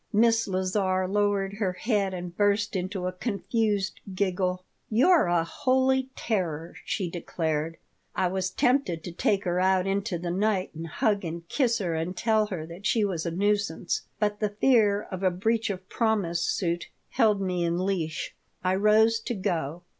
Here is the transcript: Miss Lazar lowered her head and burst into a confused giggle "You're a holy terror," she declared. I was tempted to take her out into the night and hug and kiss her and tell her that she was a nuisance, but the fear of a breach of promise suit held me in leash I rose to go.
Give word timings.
Miss 0.11 0.47
Lazar 0.47 1.07
lowered 1.07 1.57
her 1.59 1.73
head 1.73 2.11
and 2.11 2.35
burst 2.35 2.75
into 2.75 3.05
a 3.05 3.11
confused 3.11 3.99
giggle 4.15 4.63
"You're 4.89 5.27
a 5.27 5.43
holy 5.43 6.09
terror," 6.15 6.73
she 6.83 7.07
declared. 7.07 7.77
I 8.15 8.27
was 8.27 8.49
tempted 8.49 9.03
to 9.03 9.11
take 9.11 9.43
her 9.43 9.59
out 9.59 9.85
into 9.85 10.17
the 10.17 10.31
night 10.31 10.71
and 10.73 10.87
hug 10.87 11.23
and 11.23 11.47
kiss 11.49 11.77
her 11.77 11.93
and 11.93 12.17
tell 12.17 12.47
her 12.47 12.65
that 12.65 12.87
she 12.87 13.05
was 13.05 13.27
a 13.27 13.31
nuisance, 13.31 14.01
but 14.17 14.39
the 14.39 14.49
fear 14.49 15.03
of 15.11 15.21
a 15.21 15.29
breach 15.29 15.69
of 15.69 15.87
promise 15.87 16.41
suit 16.41 16.89
held 17.09 17.39
me 17.39 17.63
in 17.63 17.77
leash 17.77 18.33
I 18.63 18.73
rose 18.77 19.19
to 19.19 19.35
go. 19.35 19.83